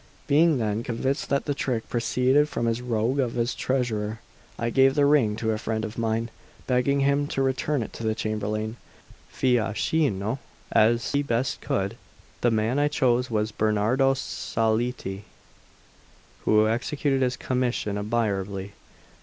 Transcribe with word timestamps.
Being 0.25 0.57
then 0.57 0.81
convinced 0.81 1.29
that 1.29 1.45
the 1.45 1.53
trick 1.53 1.87
proceeded 1.87 2.49
from 2.49 2.65
his 2.65 2.81
rogue 2.81 3.19
of 3.19 3.37
a 3.37 3.45
treasurer, 3.45 4.19
I 4.57 4.71
gave 4.71 4.95
the 4.95 5.05
ring 5.05 5.35
to 5.35 5.51
a 5.51 5.59
friend 5.59 5.85
of 5.85 5.95
mine, 5.95 6.31
begging 6.65 7.01
him 7.01 7.27
to 7.27 7.41
return 7.43 7.83
it 7.83 7.93
to 7.93 8.03
the 8.03 8.15
chamberlain, 8.15 8.77
Fiaschino, 9.31 10.39
as 10.71 11.11
he 11.11 11.21
best 11.21 11.61
could. 11.61 11.97
The 12.41 12.49
man 12.49 12.79
I 12.79 12.87
chose 12.87 13.29
was 13.29 13.51
Bernardo 13.51 14.15
Saliti, 14.15 15.21
who 16.45 16.67
executed 16.67 17.21
his 17.21 17.37
commission 17.37 17.95
admirably. 17.95 18.73